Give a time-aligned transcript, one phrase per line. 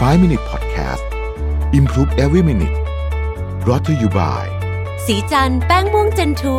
[0.00, 1.04] 5 Minute Podcast
[1.72, 2.76] Improve Every Minute
[3.64, 4.44] brought to you by
[5.06, 6.56] สีจันแป้งม่วงเจนทู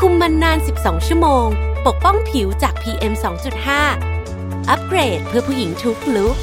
[0.00, 1.46] คุมมันนาน 12 ชั่วโมง
[1.86, 3.12] ปกป้องผิวจาก PM
[3.90, 6.36] 2.5 อัปเกรดเพื่อผู้หญิงทุกลุก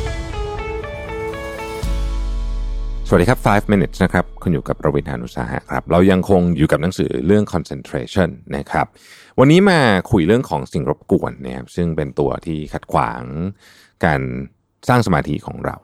[3.08, 8.86] สวัสดีครับ 5 minutes นะครับ คุณอยู่กับประวิทยานุสาหะครับ เรายังคงอยู่กับหนังสือเรื่อง concentration นะครับ
[9.40, 9.80] วันนี้มา
[10.12, 13.22] คุยเรื่องของสิ่งรบกวนนะครับ ซึ่งเป็นตัวที่ขัดขวาง
[14.06, 14.22] การ
[14.88, 15.78] สร้างสมาธิของเรา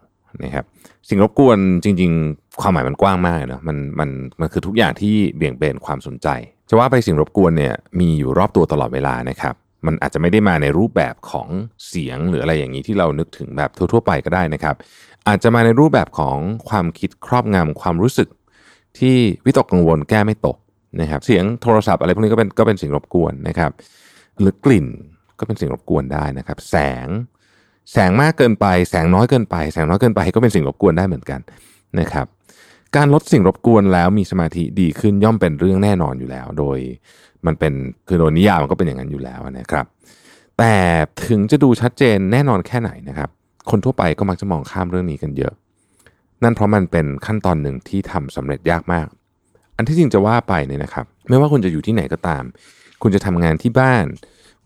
[0.44, 0.66] นะครับ
[1.10, 4.10] สิ่งรบกวนจริง ๆ ความหมายมันกว้างมากเนอะมันมัน
[4.40, 6.28] มันคือทุกอย่างที่เบี่ยงเบนความสนใจ
[6.70, 9.56] จะว่าไปสิ่งรบกวนเนี่ยมีอยู่รอบตัวตลอดเวลานะครับ
[9.86, 11.48] มันอาจจะไม่ได้มาในรูปแบบของ
[11.88, 14.76] เสียงหรืออะไรอย่างนี้ที่เรานึกถึงแบบทั่วๆไปก็ได้นะครับ
[15.28, 16.38] อาจจะมาในรูปแบบของ
[16.70, 18.30] ความคิดครอบงำความรู้สึก
[19.00, 19.16] ที่
[19.46, 20.58] วิตกกังวลแก้ไม่ตก
[21.02, 23.72] นะครับเสียงโทรศัพท์อะไรพวกนี้ก็เป็นก็เป็นสิ่งรบกวนนะครับ
[24.40, 24.88] หรือกลิ่น
[25.40, 27.08] ก็เป็นสิ่งรบกวนได้นะครับ แสง
[27.92, 31.40] แสงมากเกินไป แสงน้อยเกินไป แสงน้อยเกินไปก็เป็นสิ่งรบกวนได้เหมือนกัน
[32.00, 32.26] นะครับ
[32.96, 36.78] การลดสิ่งรบกวนแล้วมีสมาธิดีขึ้นย่อมเป็นเรื่องแน่นอนอยู่แล้ว โดย
[37.46, 37.74] มันเป็น
[38.08, 39.86] คือโดยนิยามมันก็เป็นอย่างนั้นอยู่แล้วนะครับ
[40.58, 40.74] แต่
[41.28, 43.30] ถึงจะดูชัดเจนแน่นอนแค่ไหนนะครับ
[43.70, 45.54] คนทั่วไปก็มักจะมองข้ามเรื่องนี้กันเยอะ
[46.44, 49.08] นั่นเพราะมันเป็นขั้นตอนหนึ่งที่ทำสำเร็จยากมาก
[49.78, 52.44] อันที่จริงจะว่าไปเนี่ยนะครับ ไม่ว่าคุณจะอยู่ที่ไหนก็ตาม
[53.02, 54.06] คุณจะทำงานที่บ้าน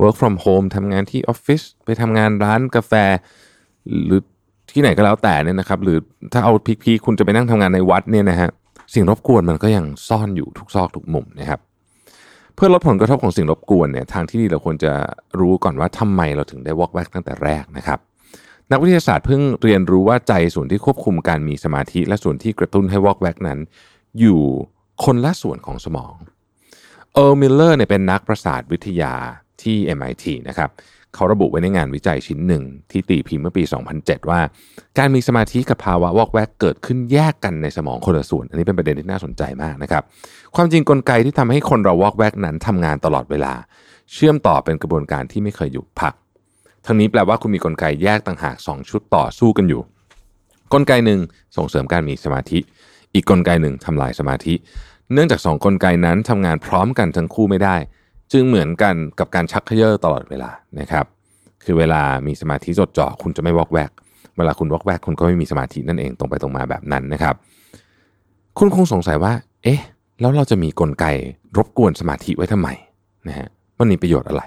[0.01, 2.93] work from home ทำงานที่ออฟฟิศไปทำงานร้านกาแฟ
[4.05, 4.21] หรือ
[4.71, 5.97] ที่ไหนก็แล้วแต่เนี่ยนะครับ หรือ
[6.33, 6.51] ถ้าเอา
[6.83, 8.49] พีคๆคุณจะไปนั่งทำงานในวัดเนี่ยนะฮะ
[8.93, 11.59] สิ่งรบกวนมันก็ยังซ่อนอยู่ทุกซอกทุกมุมนะครับ
[12.55, 14.93] เพื่อลดผลกระทบของสิ่งรบกวนเนี่ยทางที่ดีเราควรจะ
[15.39, 17.99] รู้ก่อนว่าทำไมเราถึงได้วอกแวกตั้งแต่แรกนะครับ
[18.71, 23.59] นักวิทยาศาสตร์เพิ่งเรียนรู้ว่าใจส่วนที่ควบคุมการมีสมาธิ และส่วนที่กระตุ้นให้วอกแวกนั้น
[24.19, 24.41] อยู่
[25.03, 26.15] คนละส่วนของสมอง
[27.13, 29.13] เอิร์ลมิลเลอร์เนี่ยเป็นนักประสาทวิทยา
[29.61, 30.69] ที่ MIT นะครับ
[31.15, 33.63] เขาระบุไว้ในงานวิจัยชิ้นหนึ่งที่ตีพิมพ์เมื่อปี
[33.95, 34.39] 2007 ว่า
[34.97, 40.03] การมีสมาธิกับภาวะวอกแวกเกิดขึ้นแยกกันในสมองคนละส่วน อันนี้เป็นประเด็นที่น่าสนใจมากนะครับ
[40.55, 43.53] ความจริงกลไกที่ทำให้คนเราวอกแวกนั้นทำงานตลอดเวลา
[44.13, 46.13] เชื่อมต่อเป็นกระบวนการที่ไม่เคยหยุดพัก
[46.85, 49.81] ทั้งนี้แปลว่าคุณมีกลไกแยกต่างหาก 2 ชุดต่อสู้กันอยู่
[50.73, 51.19] กลไกหนึ่ง
[51.57, 52.59] ส่งเสริมการมีสมาธิ
[53.13, 54.53] อีกกลไกหนึ่งทำลายสมาธิ
[55.13, 57.75] เนื่องจาก 2 กลไกนั้นทำงานพร้อมกันทั้งคู่ไม่ได้
[58.33, 60.49] จึงเหมือนกันกับการชักเขย่อตลอดเวลา
[60.79, 61.05] นะครับ
[61.63, 63.91] คือเวลามีสมาธิจดจ่อคุณจะไม่วอกแวก
[64.37, 67.35] เวลาคุณวอกแวกคุณก็ไม่มีสมาธินั่นเองตรงไปตรงมาแบบนั้นนะครับ
[68.57, 69.33] คุณคงสงสัยว่า
[69.63, 69.79] เอ๊ะ
[70.19, 71.05] แล้วเราจะมีกลไก
[71.57, 72.69] รบกวนสมาธิไว้ทำไม
[73.27, 73.47] นะฮะ
[73.79, 74.43] มันมีประโยชน์อะไร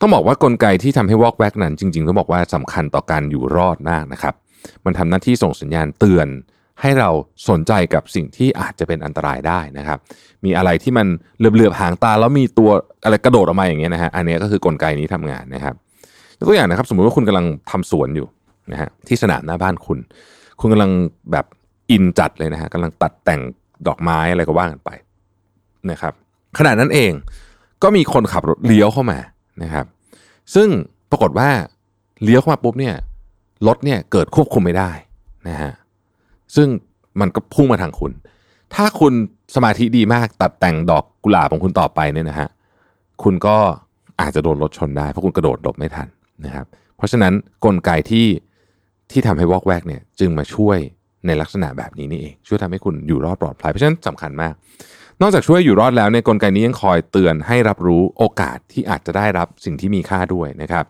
[0.00, 4.34] ต้องบอกว่ากลไกที่ทำให้วอกแวกนั้น จริงๆต้องบอกว่าสำคัญต่อการอยู่รอดมากนะครับ
[4.84, 6.28] มันทำหน้าที่ส่งสัญญาณเตือน
[6.82, 7.10] ให้เรา
[7.48, 9.98] สนใจกับสิ่งที่อาจจะเป็นอันตรายได้นะครับ
[10.44, 11.06] มีอะไรที่มัน
[11.38, 12.70] เหลือบๆหางตาแล้วมีตัว
[13.04, 15.74] อะไรกระโดดออกมาอย่างเงี้ยนะฮะอันนี้ก็คือกลไกนี้ทำงานนะครับ
[16.38, 18.26] ยกตัวอย่างนะครับ สมมุติว่าคุณกำลังทำสวนอยู่
[18.72, 19.98] นะฮะที่สนามหน้าบ้านคุณ
[20.60, 20.90] คุณกำลัง
[21.32, 21.46] แบบ
[21.90, 23.40] อินจัดเลยนะฮะกำลังตัดแต่ง
[23.86, 24.90] ดอกไม้อะไรก็ว่ากันไป
[25.90, 26.12] นะครับ
[26.58, 27.12] ขณะนั้นเอง
[27.82, 29.18] ก็มีคนขับรถเลี้ยวเข้ามา
[29.62, 29.86] นะครับ
[30.54, 30.68] ซึ่ง
[31.10, 31.48] ปรากฏว่า
[32.24, 32.94] เลี้ยวเข้ามาปุ๊บเนี่ย
[33.66, 34.90] รถเนี่ยเกิดควบคุมไม่ได้
[35.48, 35.72] นะฮะ
[36.56, 36.68] ซึ่ง
[37.20, 38.12] มันก็พุ่งมาทางคุณ
[38.74, 39.12] ถ้าคุณ
[39.54, 42.48] สมาธิดีมากตัดแต่งดอกกุหลาบของคุณต่อไปเนี่ยนะฮะ
[43.22, 43.56] คุณก็
[44.20, 46.08] อาจจะโดนรถชนได้เพราะคุณกระโดดหลบไม่ทัน
[46.44, 46.66] นะครับ
[46.96, 47.32] เพราะฉะนั้น
[47.64, 48.26] กลไกที่
[49.10, 50.78] ที่ทำให้วอกแวกเนี่ยจึงมาช่วย
[51.26, 54.54] ในลักษณะแบบนี้นี่เอง ช่วยทำให้คุณอยู่รอดปลอดภัยเพราะฉะนั้นสำคัญมาก
[55.22, 60.84] นอกจากช่วยอยู่รอดแล้วเนี่ยกลไกนี้ยังคอยเตือนให้รับรู้โอกาสที่อาจจะได้รับสิ่งที่มีค่าด้วยนะครับ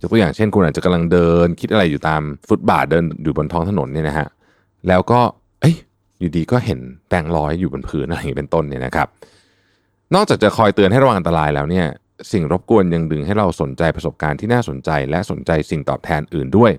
[0.00, 4.28] ยกตัวอย่างเช่น คุณอาจจะกำลังเดิน คิดอะไรอยู่ตามฟุตบาทเดินอยู่บนท้องถนนเนี่ยนะฮะ
[4.88, 5.20] แล้วก็
[5.60, 5.76] เอ้ย
[6.18, 6.78] อยู่ดีก็เห็น
[7.08, 9.08] แบงค์ร้อยอยู่บนพื้นอะไรอย่างเป็นต้นเนี่ยนะครับ
[10.14, 11.86] นอกจากจะคอยเตือนให้ระวังอันตรายแล้วเนี่ย
[12.32, 16.70] สิ่งรบกวนยังดึงให้เราสนใจประสบการณ์ที่น่าสนใจ และสนใจสิ่งตอบแทนอื่นด้วย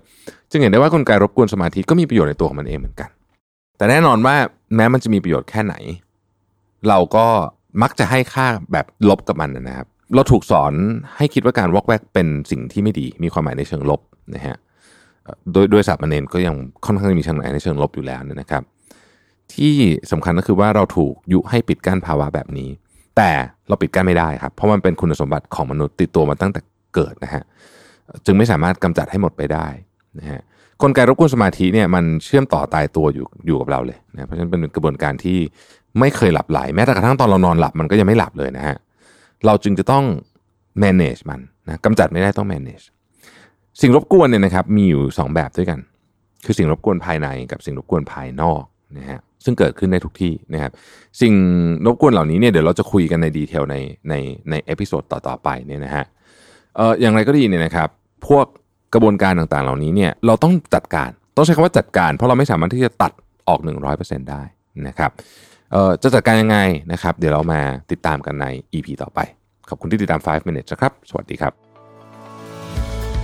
[0.52, 3.10] จึงเห็นได้ว่ากลไกรบกวนสมาธิก็มีประโยชน์ในตัวของมันเองเหมือนกัน
[3.78, 4.36] แต่แน่นอนว่า
[4.76, 5.76] แม้มันจะมีประโยชน์แค่ไหน
[6.88, 7.26] เราก็
[7.82, 10.74] มักจะให้ค่าแบบลบกับมันนะครับ เราถูกสอน
[11.18, 14.02] ให้คิดว่าการวอกแวกเป็นสิ่งที่ไม่ดี มีความหมายในเชิงลบ
[14.36, 14.56] นะฮะ
[15.54, 16.56] โดยโดยสามัญเนนก็ยัง
[16.86, 18.64] ค่อนข้างมีชิงหมายในเชิงลบอยู่แล้วนะครับ
[19.54, 19.74] ที่
[20.12, 22.70] สำคัญก็คือว่าเราถูกยุให้ปิดกั้นภาวะแบบนี้
[23.18, 23.32] แต่
[23.68, 26.62] เราปิดกั้นไม่ได้ครับ เพราะมันเป็นคุณสมบัติของมนุษย์ติดตัวมาตั้งแต่
[26.96, 27.44] เกิดนะฮะ
[28.26, 29.68] จึงไม่สามารถกำจัดให้หมดไปได้
[30.20, 30.42] นะฮะ
[30.82, 35.38] กลไกรบกวนสมาธิเนี่ยมันเชื่อมต่อตายตัวอยู่อยู่กับเราเลยนะเพราะฉะนั้นเป็นกระบวนการที่
[36.00, 38.78] ไม่เคยหลับไหลแม้แต่กระทั่งตอนเรานอนหลับมันก็ยังไม่หลับเลยนะฮะ
[39.46, 40.04] เราจึงจะต้อง
[40.84, 42.86] manage มันนะกำจัดไม่ได้ต้อง manage
[43.82, 45.80] สิ่งรบกวนเนี่ยนะครับมีอยู่ 2 แบบด้วยกัน
[46.46, 48.64] คือสิ่งรบกวนภายในกับสิ่งรบกวนภายนอก
[48.98, 50.72] นะฮะซึ่งเกิดขึ้นได้ทุกที่นะครับ
[51.22, 51.34] สิ่ง
[51.86, 53.76] รบกวนเหล่านี้เนี่ยเดี๋ยวเราจะคุยกันในดีเทลใน
[54.10, 54.14] ใน
[54.50, 56.06] ใน episode ต่อๆไปเนี่ยนะฮะ
[56.76, 57.90] เอ่ออย่างไรก็ดีเนี่ยนะครับ
[58.28, 58.46] พวก
[58.94, 63.12] กระบวนการต่างๆ เหล่านี้เนี่ยเราต้องจัดการต้องใช้คำว่าจัดการ เพราะเราไม่สามารถที่จะตัด
[63.48, 63.60] ออก
[63.96, 64.44] 100%ได้
[64.88, 65.12] นะครับ
[65.72, 66.58] เอ่อจะจัดการยังไง
[66.92, 67.62] นะครับ เดี๋ยวเรามา
[67.92, 69.20] ติดตามกันใน EP ต่อไป
[69.70, 71.69] ขอบคุณที่ติดตาม 5 minutes ครับ สวัสดีครับ